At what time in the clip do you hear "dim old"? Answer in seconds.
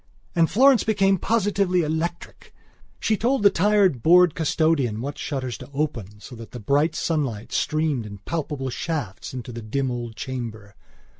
9.61-10.15